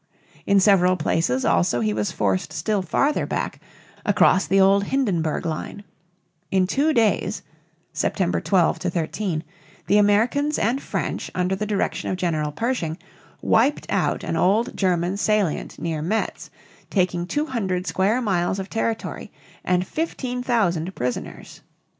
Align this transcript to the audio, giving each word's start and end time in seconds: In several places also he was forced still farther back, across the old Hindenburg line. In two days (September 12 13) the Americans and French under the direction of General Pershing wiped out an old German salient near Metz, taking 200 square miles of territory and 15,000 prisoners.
In 0.47 0.59
several 0.59 0.97
places 0.97 1.45
also 1.45 1.79
he 1.79 1.93
was 1.93 2.11
forced 2.11 2.51
still 2.51 2.81
farther 2.81 3.27
back, 3.27 3.61
across 4.03 4.47
the 4.47 4.59
old 4.59 4.85
Hindenburg 4.85 5.45
line. 5.45 5.83
In 6.49 6.65
two 6.65 6.91
days 6.91 7.43
(September 7.93 8.41
12 8.41 8.77
13) 8.77 9.43
the 9.85 9.99
Americans 9.99 10.57
and 10.57 10.81
French 10.81 11.29
under 11.35 11.55
the 11.55 11.67
direction 11.67 12.09
of 12.09 12.17
General 12.17 12.51
Pershing 12.51 12.97
wiped 13.43 13.85
out 13.91 14.23
an 14.23 14.35
old 14.35 14.75
German 14.75 15.17
salient 15.17 15.77
near 15.77 16.01
Metz, 16.01 16.49
taking 16.89 17.27
200 17.27 17.85
square 17.85 18.23
miles 18.23 18.57
of 18.57 18.71
territory 18.71 19.31
and 19.63 19.85
15,000 19.85 20.95
prisoners. 20.95 21.61